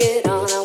just 0.00 0.59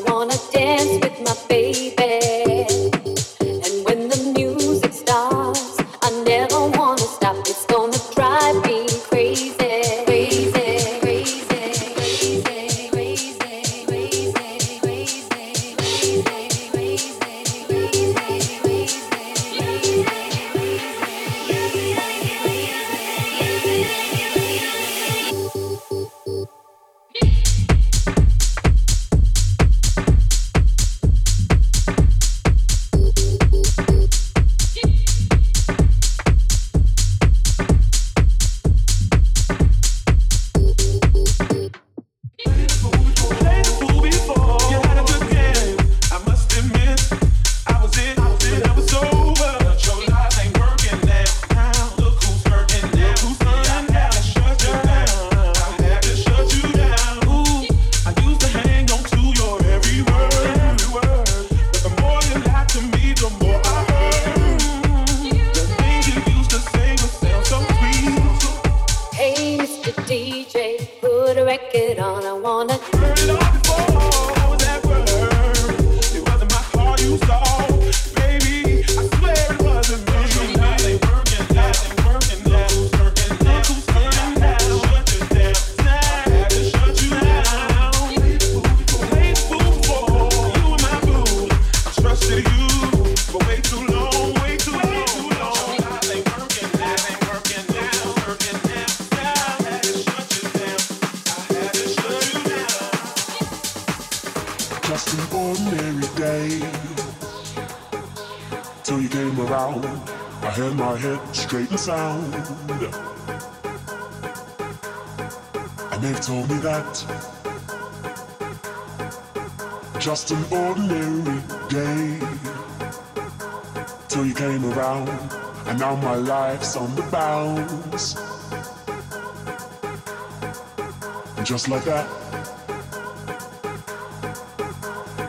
And 131.38 131.45
just 131.45 131.69
like 131.69 131.84
that, 131.86 132.07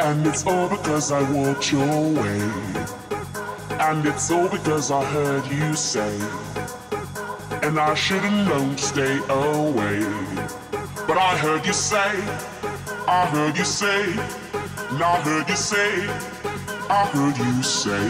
And 0.06 0.24
it's 0.24 0.46
all 0.46 0.68
because 0.68 1.10
I 1.10 1.20
walked 1.32 1.72
your 1.72 2.12
way. 2.12 2.40
And 3.80 4.06
it's 4.06 4.30
all 4.30 4.48
because 4.48 4.92
I 4.92 5.04
heard 5.04 5.44
you 5.48 5.74
say. 5.74 6.14
And 7.62 7.76
I 7.78 7.94
should've 7.94 8.32
known 8.46 8.76
to 8.76 8.82
stay 8.82 9.18
away. 9.28 10.00
But 11.08 11.18
I 11.18 11.36
heard 11.38 11.66
you 11.66 11.72
say, 11.72 12.12
I 13.08 13.26
heard 13.32 13.56
you 13.58 13.64
say, 13.64 14.12
and 14.90 15.02
I 15.02 15.20
heard 15.22 15.48
you 15.48 15.56
say, 15.56 16.08
I 16.88 17.06
heard 17.06 17.36
you 17.38 17.62
say, 17.62 18.06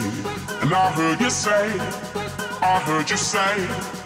and 0.60 0.74
I 0.74 0.90
heard 0.92 1.20
you 1.20 1.30
say, 1.30 1.78
I 2.60 2.78
heard 2.80 3.08
you 3.08 3.16
say, 3.16 4.05